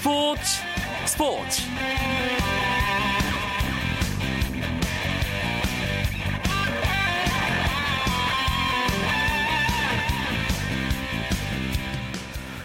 [0.00, 0.40] 스포츠
[1.04, 1.62] 스포츠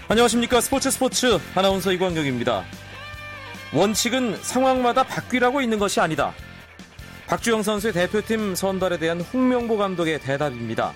[0.08, 2.64] 안녕하십니까 스포츠 스포츠 아나운서 이광경입니다.
[3.74, 6.34] 원칙은 상황마다 바뀌라고 있는 것이 아니다.
[7.28, 10.94] 박주영 선수의 대표팀 선발에 대한 홍명보 감독의 대답입니다.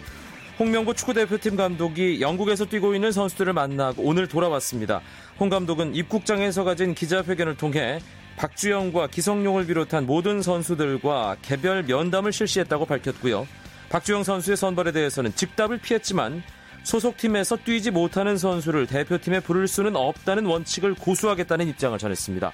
[0.60, 5.00] 홍명보 축구대표팀 감독이 영국에서 뛰고 있는 선수들을 만나고 오늘 돌아왔습니다.
[5.40, 8.02] 홍 감독은 입국장에서 가진 기자회견을 통해
[8.36, 13.48] 박주영과 기성용을 비롯한 모든 선수들과 개별 면담을 실시했다고 밝혔고요.
[13.88, 16.44] 박주영 선수의 선발에 대해서는 즉답을 피했지만
[16.84, 22.52] 소속팀에서 뛰지 못하는 선수를 대표팀에 부를 수는 없다는 원칙을 고수하겠다는 입장을 전했습니다.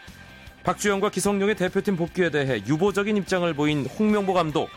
[0.64, 4.70] 박주영과 기성용의 대표팀 복귀에 대해 유보적인 입장을 보인 홍명보 감독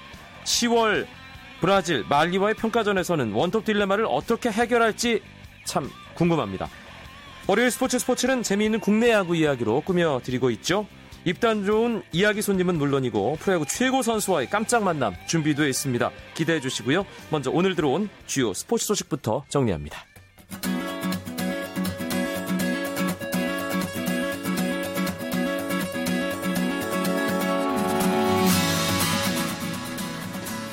[0.44, 1.06] 10월
[1.60, 5.22] 브라질 말리와의 평가전에서는 원톱 딜레마를 어떻게 해결할지
[5.64, 6.68] 참 궁금합니다.
[7.46, 10.86] 월요일 스포츠 스포츠는 재미있는 국내 야구 이야기로 꾸며드리고 있죠.
[11.24, 16.10] 입단 좋은 이야기 손님은 물론이고 프로야구 최고 선수와의 깜짝 만남 준비되어 있습니다.
[16.34, 17.04] 기대해 주시고요.
[17.30, 20.07] 먼저 오늘 들어온 주요 스포츠 소식부터 정리합니다.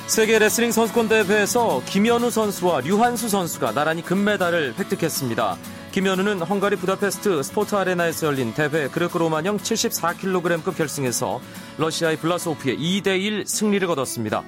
[0.06, 5.56] 세계 레슬링 선수권 대회에서 김현우 선수와 류한수 선수가 나란히 금메달을 획득했습니다.
[5.90, 11.40] 김현우는 헝가리 부다페스트 스포츠 아레나에서 열린 대회 그레코로만형 74kg급 결승에서
[11.78, 14.44] 러시아의 블라소프에 2대1 승리를 거뒀습니다.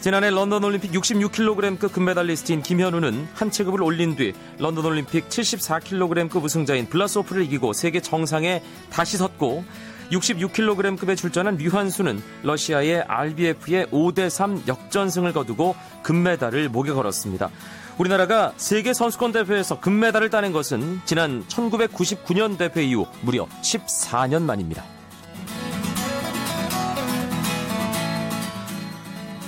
[0.00, 7.42] 지난해 런던 올림픽 66kg급 금메달리스트인 김현우는 한 체급을 올린 뒤 런던 올림픽 74kg급 우승자인 블라소프를
[7.42, 9.64] 이기고 세계 정상에 다시 섰고
[10.10, 17.50] 66kg급에 출전한 류한수는 러시아의 RBF의 5대3 역전승을 거두고 금메달을 목에 걸었습니다.
[17.98, 24.84] 우리나라가 세계 선수권 대회에서 금메달을 따낸 것은 지난 1999년 대회 이후 무려 14년 만입니다.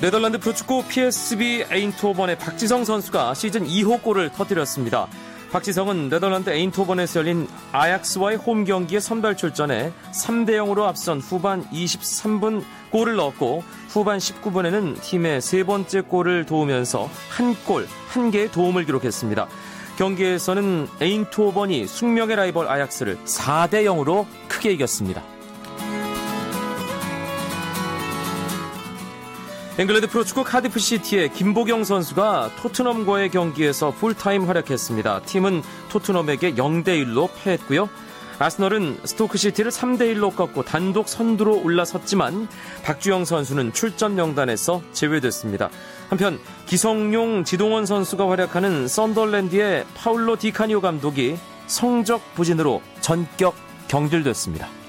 [0.00, 5.08] 네덜란드 프로축구 PSV 에인토번의 박지성 선수가 시즌 2호 골을 터뜨렸습니다.
[5.52, 13.16] 박지성은 네덜란드 에인토번에서 열린 아약스와의 홈 경기에 선발 출전해 3대 0으로 앞선 후반 23분 골을
[13.16, 19.46] 넣었고 후반 19분에는 팀의 세 번째 골을 도우면서 한 골, 한 개의 도움을 기록했습니다.
[19.96, 25.22] 경기에서는 에인토번이 숙명의 라이벌 아약스를 4대 0으로 크게 이겼습니다.
[29.78, 35.20] 잉글랜드 프로축구 카디프 시티의 김보경 선수가 토트넘과의 경기에서 풀타임 활약했습니다.
[35.26, 37.90] 팀은 토트넘에게 0대 1로 패했고요.
[38.38, 42.48] 아스널은 스토크 시티를 3대 1로 꺾고 단독 선두로 올라섰지만
[42.84, 45.68] 박주영 선수는 출전 명단에서 제외됐습니다.
[46.08, 53.54] 한편 기성용, 지동원 선수가 활약하는 썬덜랜드의 파울로 디카니오 감독이 성적 부진으로 전격
[53.88, 54.85] 경질됐습니다.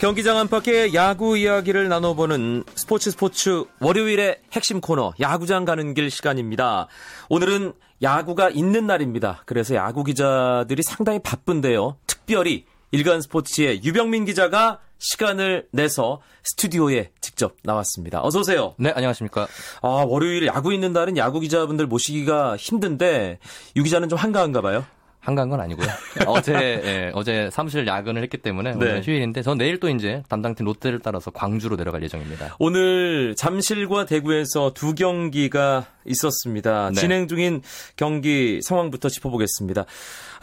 [0.00, 6.88] 경기장 안팎의 야구 이야기를 나눠보는 스포츠 스포츠 월요일의 핵심 코너 야구장 가는 길 시간입니다.
[7.28, 9.42] 오늘은 야구가 있는 날입니다.
[9.44, 11.98] 그래서 야구 기자들이 상당히 바쁜데요.
[12.06, 18.22] 특별히 일간 스포츠의 유병민 기자가 시간을 내서 스튜디오에 직접 나왔습니다.
[18.22, 18.74] 어서 오세요.
[18.78, 19.48] 네, 안녕하십니까.
[19.82, 23.38] 아, 월요일 야구 있는 날은 야구 기자분들 모시기가 힘든데
[23.76, 24.86] 유 기자는 좀 한가한가 봐요.
[25.20, 25.86] 한가한 건 아니고요.
[26.26, 28.76] 어제 예, 어제 사무실 야근을 했기 때문에 네.
[28.76, 32.56] 오늘 휴일인데 전 내일 또 이제 담당팀 롯데를 따라서 광주로 내려갈 예정입니다.
[32.58, 36.90] 오늘 잠실과 대구에서 두 경기가 있었습니다.
[36.90, 37.00] 네.
[37.00, 37.62] 진행 중인
[37.96, 39.84] 경기 상황부터 짚어보겠습니다.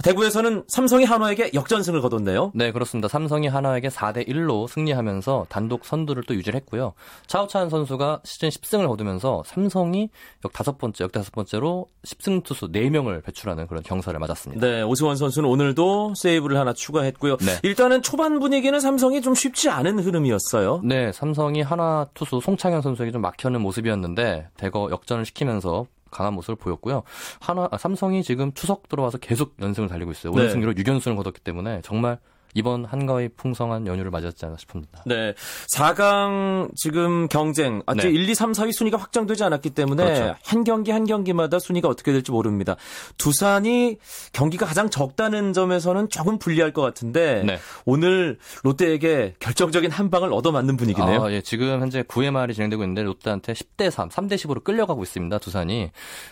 [0.03, 2.51] 대구에서는 삼성이 한화에게 역전승을 거뒀네요.
[2.53, 3.07] 네, 그렇습니다.
[3.07, 6.93] 삼성이 한화에게 4대 1로 승리하면서 단독 선두를 또 유지를 했고요.
[7.25, 10.09] 차우찬 선수가 시즌 10승을 거두면서 삼성이
[10.45, 14.65] 역 다섯 번째, 역 다섯 번째로 10승 투수 4명을 배출하는 그런 경사를 맞았습니다.
[14.65, 17.37] 네, 오승원 선수는 오늘도 세이브를 하나 추가했고요.
[17.37, 17.59] 네.
[17.63, 20.81] 일단은 초반 분위기는 삼성이 좀 쉽지 않은 흐름이었어요.
[20.83, 27.03] 네, 삼성이 하나 투수 송창현 선수에게 좀 막혀는 모습이었는데 대거 역전을 시키면서 강한 모습을 보였고요.
[27.39, 30.33] 하나 아, 삼성이 지금 추석 들어와서 계속 연승을 달리고 있어요.
[30.33, 30.51] 오늘 네.
[30.51, 32.17] 승리로 6연승을 거뒀기 때문에 정말
[32.57, 35.03] 이번 한가위 풍성한 연휴를 맞았지 않나 싶습니다.
[35.05, 35.35] 네.
[35.75, 38.09] 4강 지금 경쟁 아직 네.
[38.09, 40.35] 1, 2, 3, 4위 순위가 확정되지 않았기 때문에 그렇죠.
[40.43, 42.75] 한 경기 한 경기마다 순위가 어떻게 될지 모릅니다.
[43.19, 43.97] 두산이
[44.33, 47.59] 경기가 가장 적다는 점에서는 조금 불리할 것 같은데 네.
[47.85, 51.25] 오늘 롯데에게 결정적인 한 방을 얻어맞는 분위기네요.
[51.25, 51.41] 아, 예.
[51.41, 55.37] 지금 현재 9회 말이 진행되고 있는데 롯데한테 10대 3, 3대 10으로 끌려가고 있습니다.
[55.37, 55.91] 두산이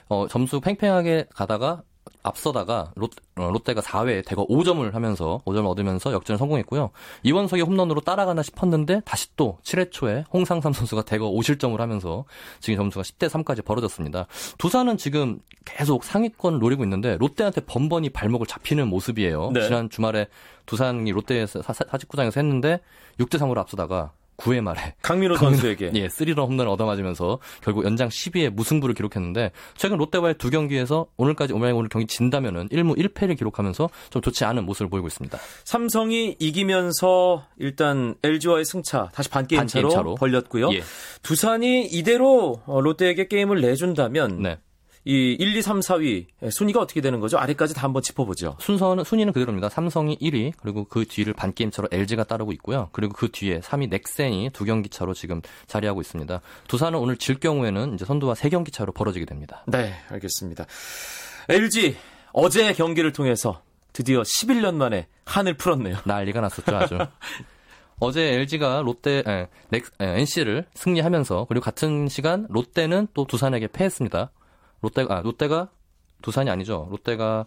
[0.10, 1.84] 어, 점수 팽팽하게 가다가
[2.26, 6.90] 앞서다가 롯, 어, 롯데가 4회에 대거 5점을 하면서 5점을 얻으면서 역전을 성공했고요.
[7.24, 12.26] 이원석의 홈런으로 따라가나 싶었는데 다시 또 7회 초에 홍상삼 선수가 대거 5실점을 하면서
[12.60, 14.28] 지금 점수가 10대 3까지 벌어졌습니다.
[14.58, 19.52] 두산은 지금 계속 상위권 노리고 있는데 롯데한테 번번이 발목을 잡히는 모습이에요.
[19.54, 19.62] 네.
[19.62, 20.28] 지난 주말에
[20.66, 22.80] 두산이 롯데에서 사직구장에서 했는데
[23.20, 28.96] 6대 3으로 앞서다가 9회 말에 강민호 선수에게 예, 3런 홈런을 얻어맞으면서 결국 연장 12회 무승부를
[28.96, 34.46] 기록했는데 최근 롯데와의 두 경기에서 오늘까지 오늘 오늘 경기 진다면은 1무 1패를 기록하면서 좀 좋지
[34.46, 35.38] 않은 모습을 보이고 있습니다.
[35.64, 40.72] 삼성이 이기면서 일단 LG와의 승차 다시 반 게임 반 차로, 차로, 벌렸고요.
[40.74, 40.84] 예.
[41.22, 44.58] 두산이 이대로 어, 롯데에게 게임을 내준다면 네.
[45.08, 47.38] 이 1, 2, 3, 4위 순위가 어떻게 되는 거죠?
[47.38, 48.58] 아래까지 다 한번 짚어보죠.
[48.60, 49.70] 순서는 순위는 그대로입니다.
[49.70, 52.90] 삼성이 1위 그리고 그 뒤를 반 게임 차로 LG가 따르고 있고요.
[52.92, 56.42] 그리고 그 뒤에 3위 넥센이 두 경기 차로 지금 자리하고 있습니다.
[56.68, 59.64] 두산은 오늘 질 경우에는 이제 선두와 세 경기 차로 벌어지게 됩니다.
[59.68, 60.66] 네, 알겠습니다.
[61.50, 61.96] LG
[62.34, 63.62] 어제 경기를 통해서
[63.94, 65.98] 드디어 11년 만에 한을 풀었네요.
[66.06, 66.98] 난리가 났었죠, 아주.
[68.00, 74.32] 어제 LG가 롯데, 에, 넥, 에, NC를 승리하면서 그리고 같은 시간 롯데는 또 두산에게 패했습니다.
[74.82, 75.70] 롯데가 아, 롯데가
[76.22, 76.88] 두산이 아니죠.
[76.90, 77.46] 롯데가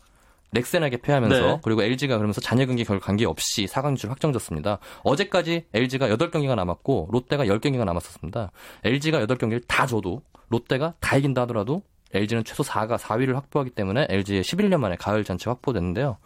[0.50, 1.60] 넥센에게 패하면서 네.
[1.62, 4.78] 그리고 LG가 그러면서 잔여 경기 결 관계 없이 4강 진출 확정졌습니다.
[5.02, 8.50] 어제까지 LG가 8경기가 남았고 롯데가 10경기가 남았었습니다.
[8.84, 11.82] LG가 8경기를 다 줘도 롯데가 다 이긴다 하더라도
[12.14, 16.18] LG는 최소 4가 4위를 확보하기 때문에 LG의 11년 만에 가을 잔치 확보됐는데요.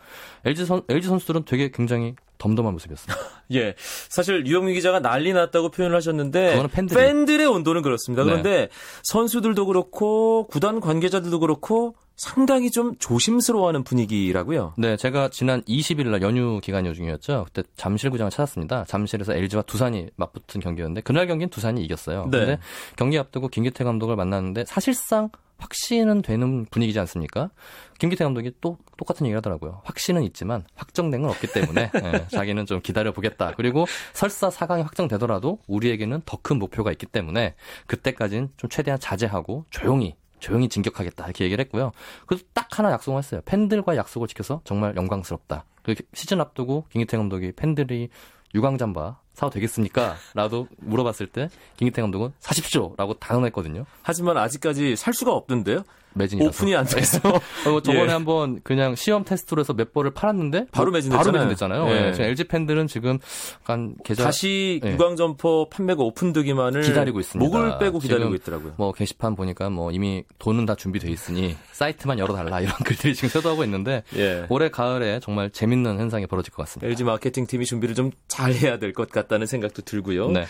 [0.44, 3.22] LG 선 LG 선수들은 되게 굉장히 덤덤한 모습이었습니다.
[3.54, 3.74] 예.
[4.08, 6.98] 사실 유영민 기자가 난리 났다고 표현을 하셨는데 팬들이.
[6.98, 8.24] 팬들의 온도는 그렇습니다.
[8.24, 8.68] 그런데 네.
[9.04, 14.74] 선수들도 그렇고 구단 관계자들도 그렇고 상당히 좀 조심스러워하는 분위기라고요.
[14.76, 17.46] 네, 제가 지난 20일 날 연휴 기간 요중이었죠.
[17.46, 18.84] 그때 잠실구장을 찾았습니다.
[18.86, 22.28] 잠실에서 LG와 두산이 맞붙은 경기였는데 그날 경기는 두산이 이겼어요.
[22.30, 22.38] 네.
[22.38, 22.58] 근데
[22.96, 25.30] 경기 앞두고 김기태 감독을 만났는데 사실상
[25.62, 27.50] 확신은 되는 분위기지 않습니까?
[27.98, 29.80] 김기태 감독이 또 똑같은 얘기를 하더라고요.
[29.84, 33.52] 확신은 있지만 확정된 건 없기 때문에 예, 자기는 좀 기다려 보겠다.
[33.56, 37.54] 그리고 설사 4강이 확정되더라도 우리에게는 더 큰 목표가 있기 때문에
[37.86, 41.92] 그때까지는 좀 최대한 자제하고 조용히 조용히 진격하겠다 이렇게 얘기를 했고요.
[42.26, 43.40] 그래서 딱 하나 약속을 했어요.
[43.44, 45.64] 팬들과 약속을 지켜서 정말 영광스럽다.
[45.84, 48.08] 그 시즌 앞두고 김기태 감독이 팬들이
[48.52, 50.16] 유광잠바 사도 되겠습니까?
[50.34, 53.86] 라도 물어봤을 때 김기태 감독은 사십시오 라고 단언했거든요.
[54.02, 55.84] 하지만 아직까지 살 수가 없던데요?
[56.14, 58.12] 매진이 오픈이 안 돼서 어, 저번에 예.
[58.12, 61.24] 한번 그냥 시험 테스트로 해서 몇 벌을 팔았는데 바로 매진됐잖아요.
[61.24, 61.88] 바로 매진됐잖아요.
[61.88, 62.08] 예.
[62.08, 62.12] 예.
[62.12, 63.18] 지금 LG 팬들은 지금
[63.62, 64.90] 약간 계좌 다시 예.
[64.92, 67.44] 유광점포 판매가 오픈되기만을 기다리고 있습니다.
[67.48, 68.74] 목을 빼고 기다리고 있더라고요.
[68.76, 73.64] 뭐 게시판 보니까 뭐 이미 돈은 다 준비돼 있으니 사이트만 열어달라 이런 글들이 지금 쇄도하고
[73.64, 74.46] 있는데 예.
[74.48, 76.86] 올해 가을에 정말 재밌는 현상이 벌어질 것 같습니다.
[76.88, 80.28] LG 마케팅 팀이 준비를 좀 잘해야 될 것 같다는 생각도 들고요.
[80.32, 80.44] 네.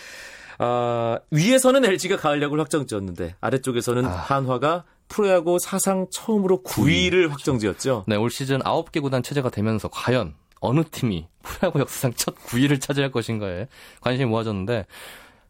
[0.58, 4.08] 아, 위에서는 LG가 가을 야구를 확정 지었는데 아래쪽에서는 아.
[4.10, 8.04] 한화가 프로야구 사상 처음으로 9위를 확정지었죠.
[8.06, 13.12] 네, 올 시즌 9개 구단 체제가 되면서 과연 어느 팀이 프로야구 역사상 첫 9위를 차지할
[13.12, 13.68] 것인가에
[14.00, 14.86] 관심이 모아졌는데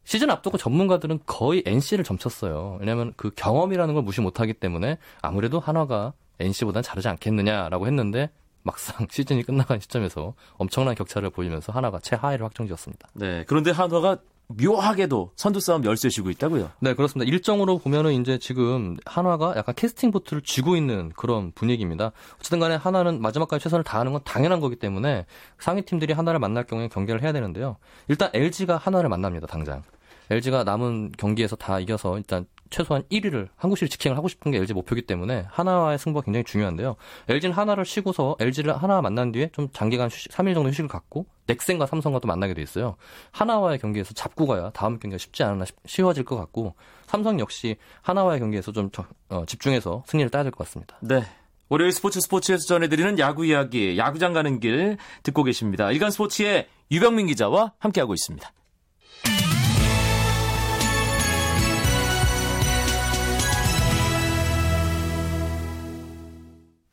[0.03, 2.79] 시즌 앞두고 전문가들은 거의 NC를 점쳤어요.
[2.81, 8.31] 왜냐하면 그 경험이라는 걸 무시 못하기 때문에 아무래도 한화가 NC보다는 잘하지 않겠느냐라고 했는데
[8.65, 13.09] 막상 시즌이 끝나간 시점에서 엄청난 격차를 보이면서 하나가 최하위를 확정지었습니다.
[13.15, 13.45] 네.
[13.47, 14.19] 그런데 한화가
[14.61, 16.71] 묘하게도 선두 싸움 열쇠 쥐고 있다고요?
[16.81, 17.31] 네, 그렇습니다.
[17.31, 22.13] 일정으로 보면은 이제 지금 한화가 약간 캐스팅 보트를 쥐고 있는 그런 분위기입니다.
[22.39, 25.27] 어쨌든 간에 하나는 마지막까지 최선을 다하는 건 당연한 거기 때문에
[25.59, 27.77] 상위 팀들이 하나를 만날 경우에 경기를 해야 되는데요.
[28.09, 29.83] 일단 LG가 하나를 만납니다, 당장.
[30.31, 34.73] LG가 남은 경기에서 다 이겨서 일단 최소한 1위를 한국 시리 직행을 하고 싶은 게 LG
[34.75, 36.97] 목표이기 때문에 하나와의 승부가 굉장히 중요한데요.
[37.29, 41.87] LG는 하나를 쉬고서 LG를 하나 만난 뒤에 좀 장기간 휴식, 3일 정도 휴식을 갖고 넥센과
[41.87, 42.97] 삼성과 또 만나게 돼 있어요.
[43.31, 46.75] 하나와의 경기에서 잡고 가야 다음 경기가 쉽지 않나 쉬워질 것 같고
[47.07, 48.91] 삼성 역시 하나와의 경기에서 좀
[49.29, 50.97] 어, 집중해서 승리를 따야 될 것 같습니다.
[51.01, 51.23] 네.
[51.69, 55.91] 월요일 스포츠 스포츠에서 전해드리는 야구 이야기, 야구장 가는 길 듣고 계십니다.
[55.91, 58.53] 일간 스포츠의 유병민 기자와 함께하고 있습니다.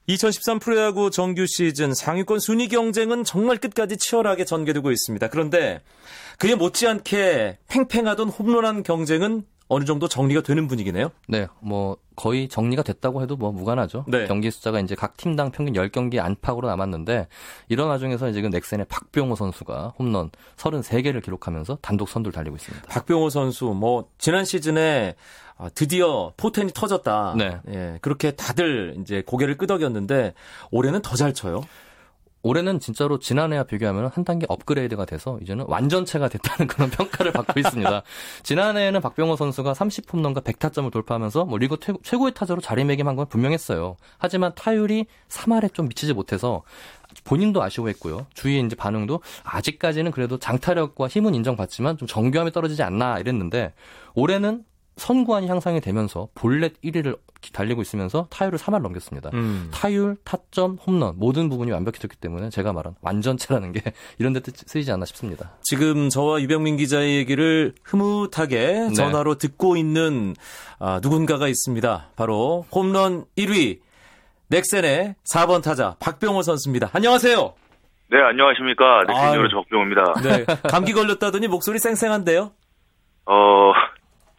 [0.10, 5.28] 2013 프로야구 정규 시즌 상위권 순위 경쟁은 정말 끝까지 치열하게 전개되고 있습니다.
[5.30, 5.82] 그런데
[6.40, 11.12] 그에 못지않게 팽팽하던 홈런한 경쟁은 어느 정도 정리가 되는 분위기네요.
[11.28, 14.04] 네, 뭐 거의 정리가 됐다고 해도 뭐 무관하죠.
[14.08, 14.26] 네.
[14.28, 17.28] 경기 숫자가 이제 각 팀당 평균 10경기 안팎으로 남았는데
[17.70, 22.88] 이런 와중에서 지금 넥센의 박병호 선수가 홈런 33개를 기록하면서 단독 선두를 달리고 있습니다.
[22.90, 25.16] 박병호 선수 뭐 지난 시즌에
[25.58, 27.36] 아, 드디어 포텐이 터졌다.
[27.38, 27.60] 네.
[27.70, 30.34] 예, 그렇게 다들 이제 고개를 끄덕였는데
[30.72, 31.62] 올해는 더 잘 쳐요.
[32.50, 38.02] 올해는 진짜로 지난해와 비교하면 한 단계 업그레이드가 돼서 이제는 완전체가 됐다는 그런 평가를 받고 있습니다.
[38.42, 43.98] 지난해에는 박병호 선수가 30홈런과 100타점을 돌파하면서 뭐 리그 최고의 타자로 자리매김한 건 분명했어요.
[44.18, 46.64] 하지만 타율이 3할에 좀 미치지 못해서
[47.24, 48.26] 본인도 아쉬워했고요.
[48.34, 53.74] 주위의 이제 반응도 아직까지는 그래도 장타력과 힘은 인정받지만 좀 정교함이 떨어지지 않나 이랬는데
[54.16, 54.64] 올해는
[55.00, 57.18] 선구안이 향상이 되면서 볼넷 1위를
[57.54, 59.30] 달리고 있으면서 타율을 3할 넘겼습니다.
[59.34, 59.70] 음.
[59.74, 63.82] 타율, 타점, 홈런 모든 부분이 완벽해졌기 때문에 제가 말한 완전체라는 게
[64.20, 65.52] 이런 데 쓰이지 않나 싶습니다.
[65.64, 68.94] 지금 저와 유병민 기자의 얘기를 흐뭇하게 네.
[68.94, 70.36] 전화로 듣고 있는
[70.80, 72.12] 아, 누군가가 있습니다.
[72.16, 73.80] 바로 홈런 1위
[74.50, 76.90] 넥센의 4번 타자 박병호 선수입니다.
[76.94, 77.54] 안녕하세요.
[78.12, 79.04] 네, 안녕하십니까.
[79.08, 80.14] 넥센 유로 박병호입니다.
[80.24, 82.52] 네, 감기 걸렸다더니 목소리 쌩쌩한데요?
[83.26, 83.72] 어,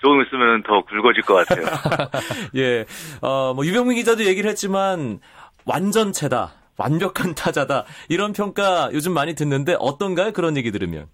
[0.01, 1.67] 조금 있으면 더 굵어질 것 같아요.
[2.57, 2.85] 예,
[3.23, 5.21] 어, 뭐 유병민 기자도 얘기를 했지만
[5.67, 10.33] 완전체다, 완벽한 타자다 이런 평가 요즘 많이 듣는데 어떤가요?
[10.33, 11.07] 그런 얘기 들으면?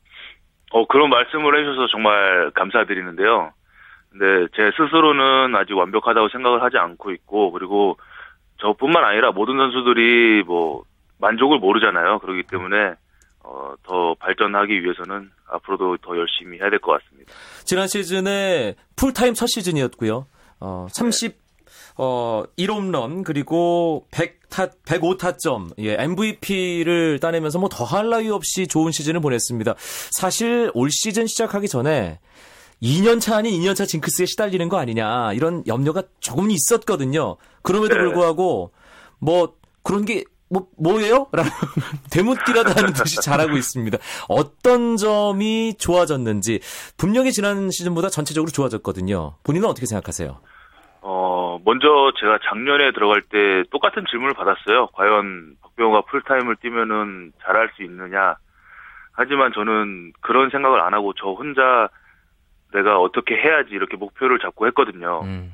[0.72, 3.52] 어, 그런 말씀을 해주셔서 정말 감사드리는데요.
[4.10, 7.98] 근데 제 스스로는 아직 완벽하다고 생각을 하지 않고 있고 그리고
[8.58, 10.84] 저뿐만 아니라 모든 선수들이 뭐
[11.18, 12.20] 만족을 모르잖아요.
[12.20, 12.94] 그렇기 때문에
[13.48, 17.32] 어, 더 발전하기 위해서는 앞으로도 더 열심히 해야 될 것 같습니다.
[17.64, 20.26] 지난 시즌에 풀타임 첫 시즌이었고요.
[20.60, 21.36] 어, 30
[21.98, 29.74] 어, 1홈런 그리고 100타 105타점 예, MVP를 따내면서 뭐 더할 나위 없이 좋은 시즌을 보냈습니다.
[30.10, 32.18] 사실 올 시즌 시작하기 전에
[32.82, 37.36] 2년차 아닌 2년차 징크스에 시달리는 거 아니냐 이런 염려가 조금 있었거든요.
[37.62, 38.00] 그럼에도 네.
[38.00, 38.72] 불구하고
[39.18, 41.26] 뭐 그런 게 뭐, 뭐예요?
[41.32, 41.50] 라는
[42.12, 43.98] 대묻기라도 하는 듯이 잘하고 있습니다.
[44.28, 46.60] 어떤 점이 좋아졌는지,
[46.96, 49.34] 분명히 지난 시즌보다 전체적으로 좋아졌거든요.
[49.44, 50.40] 본인은 어떻게 생각하세요?
[51.02, 54.88] 어, 먼저 제가 작년에 들어갈 때 똑같은 질문을 받았어요.
[54.92, 58.36] 과연 박병호가 풀타임을 뛰면은 잘할 수 있느냐.
[59.12, 61.88] 하지만 저는 그런 생각을 안 하고 저 혼자
[62.72, 65.22] 내가 어떻게 해야지 이렇게 목표를 잡고 했거든요.
[65.24, 65.52] 음.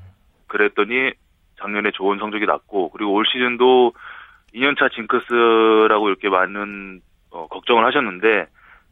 [0.49, 1.13] 그랬더니
[1.61, 3.93] 작년에 좋은 성적이 났고 그리고 올 시즌도
[4.55, 8.47] 2년차 징크스라고 이렇게 많은 어, 걱정을 하셨는데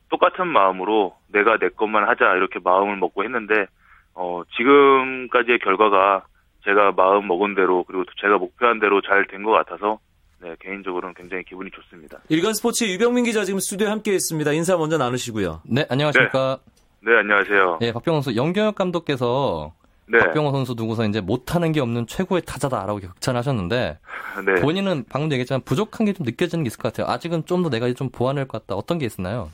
[0.08, 3.66] 똑같은 마음으로 내가 내 것만 하자 이렇게 마음을 먹고 했는데
[4.14, 6.24] 어, 지금까지의 결과가
[6.64, 9.98] 제가 마음 먹은 대로 그리고 제가 목표한 대로 잘 된 것 같아서
[10.42, 12.18] 네, 개인적으로는 굉장히 기분이 좋습니다.
[12.30, 14.52] 일간 스포츠 유병민 기자 지금 스튜디오에 함께 있습니다.
[14.52, 15.60] 인사 먼저 나누시고요.
[15.66, 16.58] 네, 안녕하십니까.
[17.02, 17.78] 네, 네 안녕하세요.
[17.80, 19.72] 네, 박병호 선수 영경혁 감독께서
[20.10, 20.18] 네.
[20.18, 23.98] 박병호 선수 두고서 이제 못하는 게 없는 최고의 타자다라고 극찬하셨는데
[24.46, 24.54] 네.
[24.60, 27.12] 본인은 방금 얘기했지만 부족한 게 좀 느껴지는 게 있을 것 같아요.
[27.12, 28.74] 아직은 좀 더 내가 좀 보완할 것 같다.
[28.74, 29.50] 어떤 게 있나요?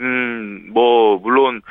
[0.00, 1.62] 음, 뭐 물론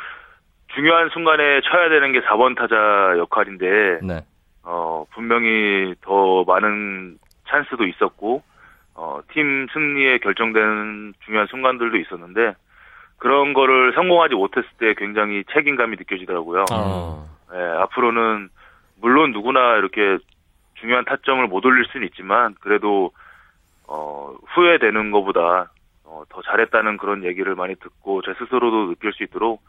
[0.76, 2.76] 중요한 순간에 쳐야 되는 게 4번 타자
[3.18, 4.22] 역할인데 네.
[4.64, 7.18] 어, 분명히 더 많은
[7.50, 8.42] 찬스도 있었고
[8.96, 12.56] 어, 팀 승리에 결정되는 중요한 순간들도 있었는데
[13.18, 16.66] 그런 거를 성공하지 못했을 때 굉장히 책임감이 느껴지더라고요.
[16.72, 17.26] 아.
[17.52, 18.50] 네, 앞으로는
[19.00, 20.18] 물론 누구나 이렇게
[20.80, 23.12] 중요한 타점을 못 올릴 수는 있지만 그래도
[23.88, 25.72] 어, 후회되는 것보다
[26.04, 29.62] 어, 더 잘했다는 그런 얘기를 많이 듣고 제 스스로도 느낄 수 있도록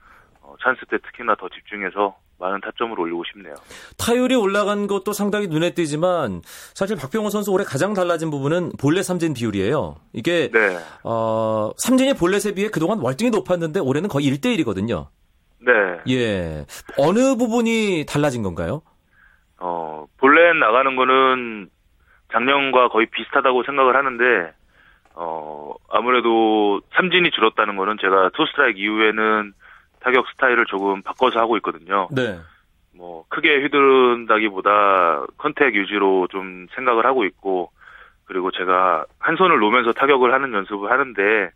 [0.42, 3.54] 어, 찬스 때 특히나 더 집중해서 많은 타점을 올리고 싶네요.
[3.98, 6.40] 타율이 올라간 것도 상당히 눈에 띄지만
[6.74, 9.96] 사실 박병호 선수 올해 가장 달라진 부분은 볼넷 삼진 비율이에요.
[10.12, 10.78] 이게 네.
[11.02, 15.08] 어, 삼진의 볼넷에 비해 그동안 월등히 높았는데 올해는 거의 1대 1이거든요.
[15.60, 15.72] 네.
[16.08, 16.66] 예.
[16.96, 18.82] 어느 부분이 달라진 건가요?
[19.58, 21.68] 어, 볼넷 나가는 거는
[22.32, 24.52] 작년과 거의 비슷하다고 생각을 하는데
[25.14, 29.52] 어, 아무래도 삼진이 줄었다는 거는 제가 투 스트라이크 이후에는
[30.00, 32.08] 타격 스타일을 조금 바꿔서 하고 있거든요.
[32.12, 32.38] 네.
[32.94, 37.70] 뭐 크게 휘두른다기보다 contact 위주로 좀 생각을 하고 있고
[38.24, 41.50] 그리고 제가 한 손을 놓으면서 타격을 하는 연습을 하는데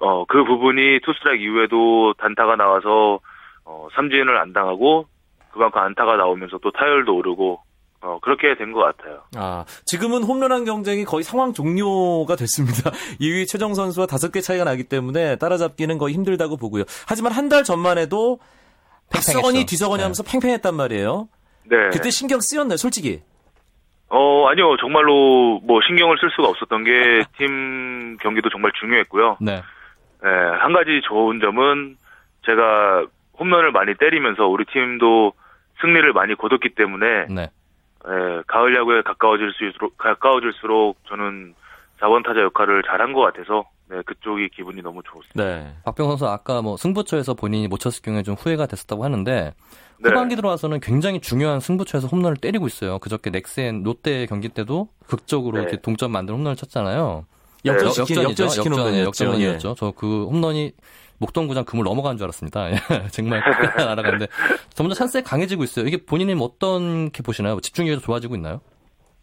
[0.00, 3.20] 어 그 부분이 투스트라이크 이후에도 단타가 나와서
[3.64, 5.06] 어 삼진을 안 당하고
[5.52, 7.60] 그만큼 안타가 나오면서 또 타율도 오르고
[8.02, 9.22] 어, 그렇게 된 것 같아요.
[9.34, 12.90] 아, 지금은 홈런왕 경쟁이 거의 상황 종료가 됐습니다.
[13.20, 16.84] 2위 최정 선수와 5개 차이가 나기 때문에 따라잡기는 거의 힘들다고 보고요.
[17.08, 18.40] 하지만 한 달 전만 해도
[19.10, 20.02] 박서건이 뒤서건이 네.
[20.02, 21.28] 하면서 팽팽했단 말이에요.
[21.70, 21.76] 네.
[21.92, 23.22] 그때 신경 쓰였나요, 솔직히?
[24.10, 24.76] 어, 아니요.
[24.78, 26.90] 정말로 뭐 신경을 쓸 수가 없었던 게
[27.38, 29.38] 팀 경기도 정말 중요했고요.
[29.40, 29.62] 네.
[30.24, 30.30] 네.
[30.30, 31.98] 한 가지 좋은 점은
[32.46, 33.06] 제가
[33.38, 35.34] 홈런을 많이 때리면서 우리 팀도
[35.82, 37.50] 승리를 많이 거뒀기 때문에 네.
[38.06, 41.54] 예, 가을 야구에 가까워질수록 가까워질수록 저는
[42.00, 45.44] 4번 타자 역할을 잘한 것 같아서 네, 그쪽이 기분이 너무 좋습니다.
[45.44, 45.74] 네.
[45.84, 49.52] 박병 선수 아까 뭐 승부처에서 본인이 못 쳤을 경우에 좀 후회가 됐었다고 하는데
[49.98, 50.08] 네.
[50.08, 52.98] 후반기 들어와서는 굉장히 중요한 승부처에서 홈런을 때리고 있어요.
[52.98, 55.62] 그저께 넥센 롯데 경기 때도 극적으로 네.
[55.62, 57.26] 이렇게 동점 만든 홈런을 쳤잖아요.
[57.64, 58.30] 역전시킨 역전이죠.
[58.30, 59.24] 역전시킨 역전, 홈런이었죠.
[59.24, 59.70] 역전이었죠.
[59.70, 59.74] 예.
[59.74, 60.72] 저그 홈런이
[61.18, 62.70] 목동구장 그물 넘어간 줄 알았습니다.
[62.72, 64.26] 예, 정말 끝까지 날아가는데
[64.70, 65.86] 점점 찬스에 강해지고 있어요.
[65.86, 67.60] 이게 본인이 뭐 어떻게 보시나요?
[67.60, 68.60] 집중력이 좋아지고 있나요?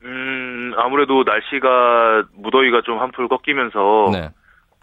[0.03, 4.29] 음, 아무래도 날씨가 무더위가 좀 한풀 꺾이면서 네.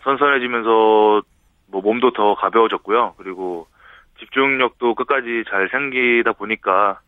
[0.04, 1.22] 선선해지면서
[1.70, 3.14] 뭐 몸도 더 가벼워졌고요.
[3.16, 3.66] 그리고
[4.20, 7.00] 집중력도 끝까지 잘 생기다 보니까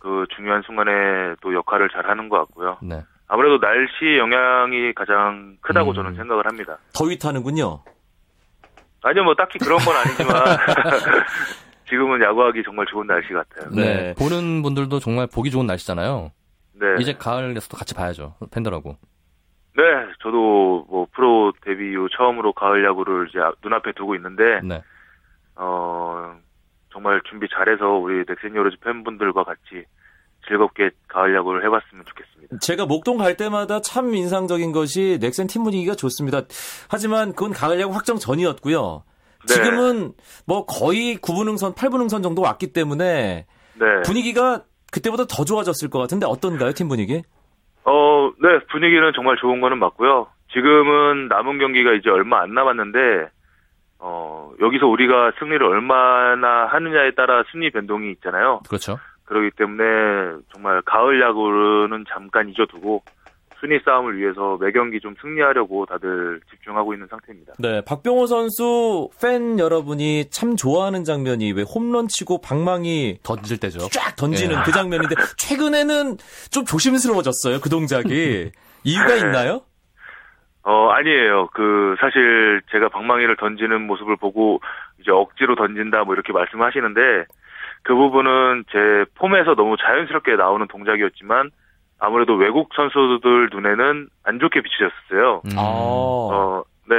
[0.00, 2.78] 그 중요한 순간에 또 역할을 잘 하는 것 같고요.
[2.82, 3.02] 네.
[3.32, 5.94] 아무래도 날씨 영향이 가장 크다고 음.
[5.94, 6.78] 저는 생각을 합니다.
[6.92, 7.80] 더위 타는군요.
[9.02, 10.34] 아니요, 뭐 딱히 그런 건 아니지만
[11.88, 13.70] 지금은 야구하기 정말 좋은 날씨 같아요.
[13.70, 13.82] 네.
[13.84, 14.14] 네.
[14.14, 16.32] 보는 분들도 정말 보기 좋은 날씨잖아요.
[16.72, 16.86] 네.
[16.98, 18.34] 이제 가을에서도 같이 봐야죠.
[18.50, 18.96] 팬들하고.
[19.76, 19.82] 네,
[20.24, 24.82] 저도 뭐 프로 데뷔 이후 처음으로 가을 야구를 이제 눈앞에 두고 있는데 네.
[25.54, 26.36] 어
[26.92, 29.84] 정말 준비 잘해서 우리 넥센 요로즈 팬분들과 같이
[30.48, 32.58] 즐겁게 가을 야구를 해봤으면 좋겠습니다.
[32.60, 36.42] 제가 목동 갈 때마다 참 인상적인 것이 넥센 팀 분위기가 좋습니다.
[36.88, 39.04] 하지만 그건 가을 야구 확정 전이었고요.
[39.48, 39.54] 네.
[39.54, 40.12] 지금은
[40.46, 43.86] 뭐 거의 9분 응선, 8분 응선 정도 왔기 때문에 네.
[44.04, 47.22] 분위기가 그때보다 더 좋아졌을 것 같은데 어떤가요, 팀 분위기?
[47.84, 50.26] 어, 네, 분위기는 정말 좋은 거는 맞고요.
[50.52, 52.98] 지금은 남은 경기가 이제 얼마 안 남았는데,
[54.00, 58.60] 어, 여기서 우리가 승리를 얼마나 하느냐에 따라 승리 변동이 있잖아요.
[58.68, 58.98] 그렇죠.
[59.30, 59.84] 그렇기 때문에
[60.52, 63.04] 정말 가을 야구는 잠깐 잊어두고
[63.60, 67.52] 순위 싸움을 위해서 매 경기 좀 승리하려고 다들 집중하고 있는 상태입니다.
[67.60, 73.78] 네, 박병호 선수 팬 여러분이 참 좋아하는 장면이 왜 홈런 치고 방망이 던질 때죠.
[73.92, 74.62] 쫙 던지는 예.
[74.64, 76.16] 그 장면인데 최근에는
[76.50, 78.50] 좀 조심스러워졌어요, 그 동작이.
[78.82, 79.60] 이유가 있나요?
[80.62, 81.48] 어, 아니에요.
[81.52, 84.60] 그, 사실 제가 방망이를 던지는 모습을 보고
[85.00, 87.00] 이제 억지로 던진다 뭐 이렇게 말씀하시는데
[87.82, 91.50] 그 부분은 제 폼에서 너무 자연스럽게 나오는 동작이었지만
[91.98, 95.42] 아무래도 외국 선수들 눈에는 안 좋게 비춰졌어요.
[95.44, 95.50] 음.
[95.58, 95.62] 아.
[95.62, 96.96] 어, 네.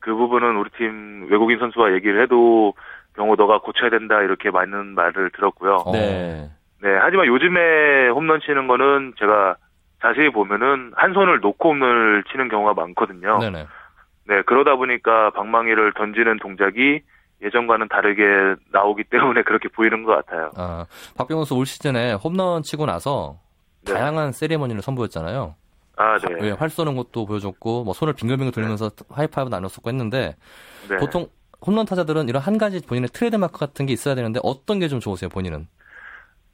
[0.00, 2.74] 그 부분은 우리 팀 외국인 선수와 얘기를 해도
[3.14, 5.76] 병호 너가 고쳐야 된다 이렇게 많은 말을 들었고요.
[5.86, 5.92] 어.
[5.92, 6.50] 네.
[6.82, 6.98] 네.
[7.00, 9.56] 하지만 요즘에 홈런 치는 거는 제가
[10.00, 13.38] 자세히 보면은 한 손을 놓고 홈런을 치는 경우가 많거든요.
[13.38, 13.66] 네네.
[14.24, 17.00] 네, 그러다 보니까 방망이를 던지는 동작이
[17.42, 18.22] 예전과는 다르게
[18.72, 20.50] 나오기 때문에 그렇게 보이는 것 같아요.
[20.56, 23.38] 아, 박병호 선수 올 시즌에 홈런 치고 나서
[23.84, 23.94] 네.
[23.94, 25.54] 다양한 세리머니를 선보였잖아요.
[25.96, 26.46] 아, 네.
[26.48, 30.36] 예, 활 쏘는 것도 보여줬고, 뭐 손을 빙글빙글 돌리면서 하이파이브 나눴었고 했는데,
[30.88, 30.96] 네.
[30.96, 31.26] 보통
[31.66, 35.28] 홈런 타자들은 이런 한 가지 본인의 트레이드마크 같은 게 있어야 되는데 어떤 게 좀 좋으세요,
[35.28, 35.66] 본인은?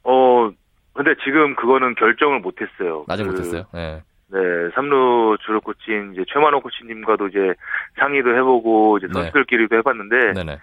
[0.03, 0.49] 어,
[0.93, 3.05] 근데 지금 그거는 결정을 못했어요.
[3.07, 3.63] 아직 그, 못했어요.
[3.75, 4.01] 예.
[4.31, 4.37] 네,
[4.75, 7.53] 삼루 주루 코치인 이제 최만호 코치님과도 이제
[7.99, 9.13] 상의도 해보고 이제 네.
[9.13, 10.59] 선수들끼리도 해봤는데 네네.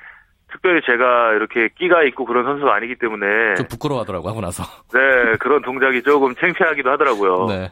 [0.56, 4.64] 특별히 제가 이렇게 끼가 있고 그런 선수가 아니기 때문에 좀 부끄러워하더라고 하고 나서.
[4.92, 7.46] 네 그런 동작이 조금 창피하기도 하더라고요.
[7.46, 7.70] 네.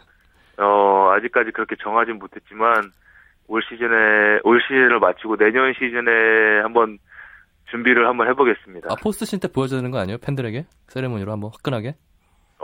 [0.58, 2.92] 어, 아직까지 그렇게 정하진 못했지만,
[3.48, 6.98] 올 시즌에, 올 시즌을 마치고 내년 시즌에 한번
[7.70, 8.88] 준비를 한번 해보겠습니다.
[8.90, 10.18] 아, 포스트시즌 때 보여줘야 되는 거 아니에요?
[10.18, 10.64] 팬들에게?
[10.88, 11.96] 세레모니로 한번 화끈하게?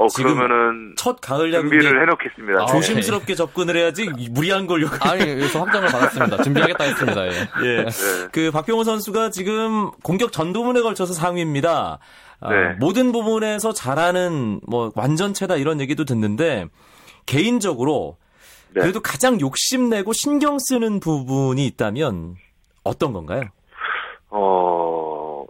[0.00, 2.62] 어, 지금 그러면은 첫 가을 야구인데 준비를 해놓겠습니다.
[2.62, 2.72] 아, 네.
[2.72, 4.96] 조심스럽게 접근을 해야지 무리한 걸 요구.
[5.02, 6.42] 아니, 여기서 확정을 받았습니다.
[6.42, 7.26] 준비하겠다 했습니다.
[7.26, 7.30] 예.
[7.64, 7.84] 예.
[7.84, 7.90] 네.
[8.32, 11.98] 그 박병호 선수가 지금 공격 전 부분에 걸쳐서 상위입니다.
[12.40, 12.76] 아, 네.
[12.78, 16.66] 모든 부분에서 잘하는 뭐 완전체다 이런 얘기도 듣는데
[17.26, 18.16] 개인적으로
[18.72, 18.80] 네.
[18.80, 22.36] 그래도 가장 욕심내고 신경 쓰는 부분이 있다면
[22.84, 23.42] 어떤 건가요?
[24.30, 25.44] 어,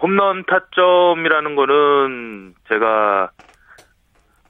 [0.00, 3.30] 홈런 타점이라는 거는 제가,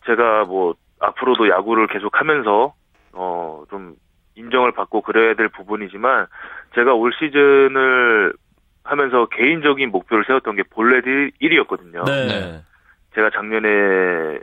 [0.09, 2.75] 제가 뭐, 앞으로도 야구를 계속 하면서,
[3.12, 3.94] 어, 좀
[4.35, 6.27] 인정을 받고 그래야 될 부분이지만,
[6.75, 8.33] 제가 올 시즌을
[8.85, 11.01] 하면서 개인적인 목표를 세웠던 게 본래
[11.40, 12.05] 1위였거든요.
[12.07, 12.62] 네.
[13.14, 14.38] 제가 작년에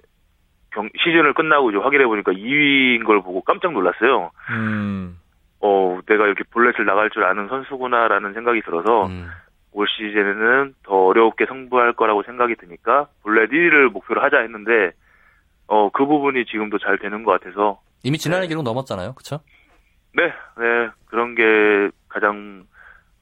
[0.72, 4.32] 경, 시즌을 끝나고 이제 확인해 보니까 2위인 걸 보고 깜짝 놀랐어요.
[4.52, 5.18] 음.
[5.62, 9.30] 어, 내가 이렇게 볼넷을 나갈 줄 아는 선수구나라는 생각이 들어서 음.
[9.72, 14.92] 올 시즌에는 더 어렵게 승부할 거라고 생각이 드니까 볼넷 1위를 목표로 하자 했는데
[15.68, 19.14] 어, 그 부분이 지금도 잘 되는 것 같아서 이미 지난해 기록 넘었잖아요.
[19.14, 19.40] 그쵸?
[20.14, 21.44] 네, 네, 그런 게
[22.08, 22.66] 가장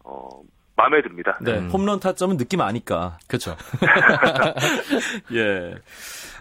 [0.03, 0.27] 어,
[0.75, 1.37] 마음에 듭니다.
[1.41, 1.59] 네.
[1.59, 1.69] 음.
[1.69, 3.17] 홈런 타점은 느낌 아니까.
[3.27, 3.55] 그쵸.
[5.33, 5.75] 예.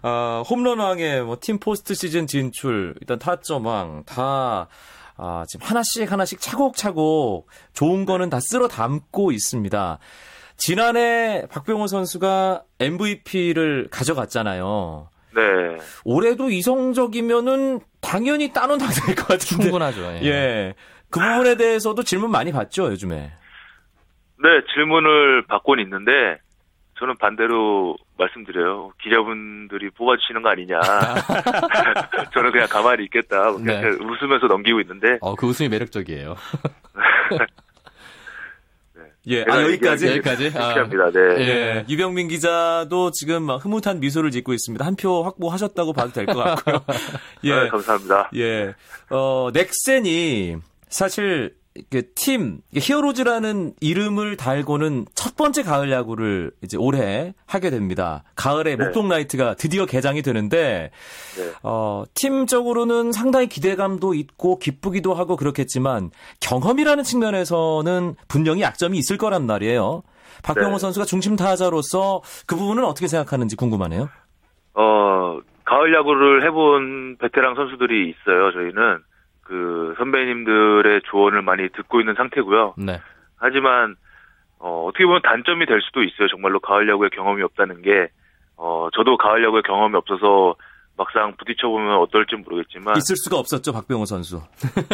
[0.02, 4.68] 아, 홈런왕의 뭐팀 포스트 시즌 진출, 일단 타점왕 다
[5.16, 9.98] 아, 지금 하나씩 하나씩 차곡차곡 좋은 거는 다 쓸어 담고 있습니다.
[10.56, 15.08] 지난해 박병호 선수가 MVP를 가져갔잖아요.
[15.34, 15.78] 네.
[16.04, 19.64] 올해도 이 성적이면은 당연히 따는 당될 것 같은데.
[19.64, 20.02] 충분하죠.
[20.22, 20.24] 예.
[20.26, 20.74] 예.
[21.10, 23.32] 그 부분에 대해서도 질문 많이 받죠, 요즘에.
[24.42, 26.38] 네, 질문을 받고는 있는데
[26.98, 28.92] 저는 반대로 말씀드려요.
[29.02, 30.80] 기자분들이 뽑아주시는 거 아니냐.
[32.32, 33.50] 저는 그냥 가만히 있겠다.
[33.50, 33.80] 뭐 네.
[33.80, 35.18] 그냥 웃으면서 넘기고 있는데.
[35.20, 36.36] 어, 그 웃음이 매력적이에요.
[39.28, 40.06] 예, 제가 아, 여기까지.
[40.08, 40.46] 여기까지?
[40.54, 40.74] 아.
[40.74, 41.10] 창피합니다.
[41.12, 41.20] 네.
[41.48, 44.84] 예, 유병민 기자도 지금 막 흐뭇한 미소를 짓고 있습니다.
[44.84, 46.84] 한 표 확보하셨다고 봐도 될 것 같고요.
[47.44, 47.54] 예.
[47.54, 48.30] 네, 감사합니다.
[48.36, 48.74] 예.
[49.10, 50.56] 어, 넥센이
[50.88, 58.24] 사실 이게 팀 히어로즈라는 이름을 달고는 첫 번째 가을 야구를 이제 올해 하게 됩니다.
[58.36, 58.84] 가을에 네.
[58.84, 60.90] 목동 나이트가 드디어 개장이 되는데
[61.36, 61.52] 네.
[61.62, 70.02] 어, 팀적으로는 상당히 기대감도 있고 기쁘기도 하고 그렇겠지만 경험이라는 측면에서는 분명히 약점이 있을 거란 말이에요.
[70.42, 70.78] 박병호 네.
[70.78, 74.08] 선수가 중심 타자로서 그 부분은 어떻게 생각하는지 궁금하네요.
[74.74, 78.98] 어, 가을 야구를 해본 베테랑 선수들이 있어요, 저희는.
[79.42, 82.74] 그, 선배님들의 조언을 많이 듣고 있는 상태고요.
[82.78, 83.00] 네.
[83.36, 83.96] 하지만,
[84.58, 86.28] 어, 어떻게 보면 단점이 될 수도 있어요.
[86.28, 88.08] 정말로 가을 야구에 경험이 없다는 게,
[88.56, 90.54] 어, 저도 가을 야구에 경험이 없어서
[90.96, 94.40] 막상 부딪혀 보면 어떨지 모르겠지만, 있을 수가 없었죠, 박병호 선수.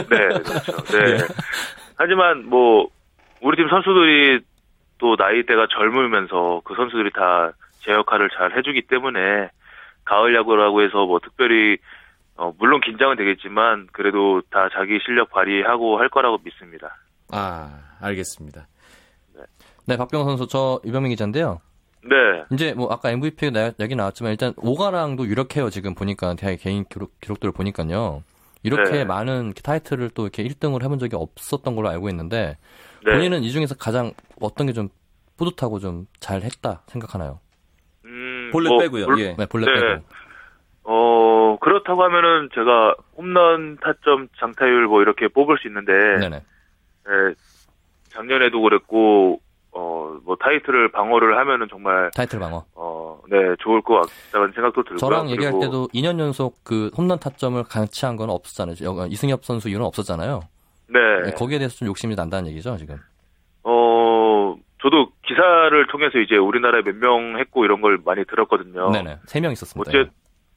[0.09, 0.73] 네, 그렇죠.
[0.97, 1.19] 네.
[1.97, 2.89] 하지만 뭐
[3.41, 4.41] 우리 팀 선수들이
[4.99, 7.53] 또 나이대가 젊으면서 그 선수들이 다
[7.89, 9.49] 제 역할을 잘 해주기 때문에
[10.05, 11.79] 가을 야구라고 해서 뭐 특별히
[12.39, 16.97] 어, 물론 긴장은 되겠지만 그래도 다 자기 실력 발휘하고 할 거라고 믿습니다.
[17.33, 18.67] 아, 알겠습니다.
[19.87, 21.61] 네, 박병호 선수, 저 유병민 기자인데요.
[22.05, 22.15] 네,
[22.53, 25.69] 이제 뭐 아까 MVP 나- 얘기 나왔지만 일단 오가랑도 유력해요.
[25.71, 28.23] 지금 보니까 대학 개인 기록, 기록들을 보니까요.
[28.63, 29.05] 이렇게 네.
[29.05, 32.57] 많은 타이틀을 또 이렇게 1등을 해본 적이 없었던 걸로 알고 있는데
[33.05, 33.13] 네.
[33.13, 34.89] 본인은 이 중에서 가장 어떤 게 좀
[35.37, 37.39] 뿌듯하고 좀 잘했다 생각하나요?
[38.05, 39.07] 음, 볼넷 뭐, 빼고요.
[39.07, 39.35] 볼- 예.
[39.39, 39.75] 네, 볼넷 네.
[39.81, 40.05] 빼고.
[40.91, 46.37] 어 그렇다고 하면은 제가 홈런 타점 장타율 뭐 이렇게 뽑을 수 있는데 네네.
[46.37, 47.35] 예,
[48.11, 49.41] 작년에도 그랬고
[49.73, 52.65] 어 뭐 타이틀을 방어를 하면은 정말 타이틀 방어.
[52.75, 54.99] 어, 네, 좋을 것 같다는 생각도 들고요.
[54.99, 58.75] 저랑 얘기할 때도 2년 연속 그 홈런 타점을 같이 한건 없었잖아요.
[58.83, 60.41] 여- 이승엽 선수 이유는 없었잖아요.
[60.89, 62.97] 네, 네, 거기에 대해서 좀 욕심이 난다는 얘기죠, 지금.
[63.63, 68.91] 어, 저도 기사를 통해서 이제 우리나라에 몇 명 했고 이런 걸 많이 들었거든요.
[68.91, 69.19] 네네.
[69.27, 69.91] 세 명 있었습니다.
[69.91, 70.11] 어째,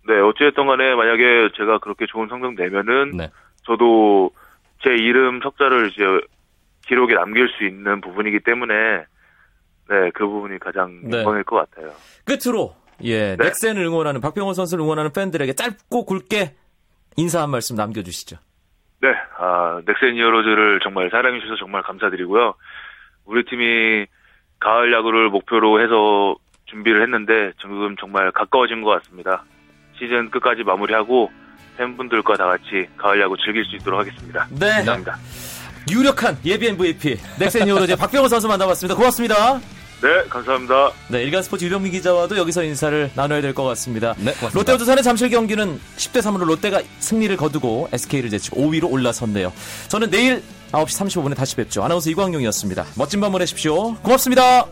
[0.08, 3.30] 네, 어찌됐든 간에 만약에 제가 그렇게 좋은 성적 내면은 네.
[3.66, 4.32] 저도
[4.84, 6.04] 제 이름 석자를 이제
[6.88, 8.74] 기록에 남길 수 있는 부분이기 때문에
[9.90, 11.18] 네, 그 부분이 가장 네.
[11.18, 11.92] 영광일 것 같아요.
[12.26, 13.46] 끝으로 예, 네.
[13.46, 16.56] 넥센을 응원하는 박병호 선수를 응원하는 팬들에게 짧고 굵게
[17.18, 18.38] 인사 한 말씀 남겨 주시죠.
[19.02, 22.54] 네, 아, 넥센 히어로즈를 정말 사랑해 주셔서 정말 감사드리고요.
[23.26, 24.06] 우리 팀이
[24.60, 26.36] 가을 야구를 목표로 해서
[26.66, 29.44] 준비를 했는데 지금 정말 가까워진 것 같습니다.
[30.02, 31.32] 시즌 끝까지 마무리하고
[31.78, 34.48] 팬분들과 다 같이 가을 야구 즐길 수 있도록 하겠습니다.
[34.50, 35.18] 네, 감사합니다.
[35.92, 38.96] 유력한 예비 MVP 넥센 히어로즈의 박병호 선수 만나봤습니다.
[38.96, 39.60] 고맙습니다.
[40.02, 40.92] 네, 감사합니다.
[41.10, 44.14] 네, 일간 스포츠 유병민 기자와도 여기서 인사를 나눠야 될 것 같습니다.
[44.18, 44.58] 네, 고맙습니다.
[44.58, 49.54] 롯데와 두산의 잠실 경기는 10대 3으로 롯데가 승리를 거두고 SK를 제치고 5위로 올라섰네요.
[49.90, 51.84] 저는 내일 9시 35분에 다시 뵙죠.
[51.84, 52.86] 아나운서 이광용이었습니다.
[52.96, 53.94] 멋진 밤 보내십시오.
[53.98, 54.66] 고맙습니다.